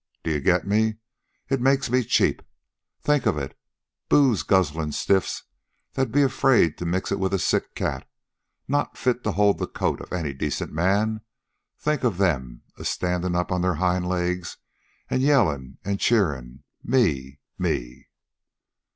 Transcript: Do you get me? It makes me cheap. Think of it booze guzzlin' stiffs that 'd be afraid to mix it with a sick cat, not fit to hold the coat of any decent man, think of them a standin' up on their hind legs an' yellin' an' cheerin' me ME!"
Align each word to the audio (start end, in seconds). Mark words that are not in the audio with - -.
Do 0.23 0.31
you 0.31 0.39
get 0.39 0.65
me? 0.65 0.95
It 1.47 1.61
makes 1.61 1.87
me 1.87 2.01
cheap. 2.03 2.41
Think 3.03 3.27
of 3.27 3.37
it 3.37 3.55
booze 4.09 4.41
guzzlin' 4.41 4.93
stiffs 4.93 5.43
that 5.93 6.05
'd 6.07 6.11
be 6.11 6.23
afraid 6.23 6.75
to 6.79 6.87
mix 6.87 7.11
it 7.11 7.19
with 7.19 7.35
a 7.35 7.37
sick 7.37 7.75
cat, 7.75 8.09
not 8.67 8.97
fit 8.97 9.23
to 9.25 9.33
hold 9.33 9.59
the 9.59 9.67
coat 9.67 10.01
of 10.01 10.11
any 10.11 10.33
decent 10.33 10.73
man, 10.73 11.21
think 11.77 12.03
of 12.03 12.17
them 12.17 12.63
a 12.79 12.83
standin' 12.83 13.35
up 13.35 13.51
on 13.51 13.61
their 13.61 13.75
hind 13.75 14.09
legs 14.09 14.57
an' 15.07 15.21
yellin' 15.21 15.77
an' 15.85 15.99
cheerin' 15.99 16.63
me 16.81 17.39
ME!" 17.59 18.07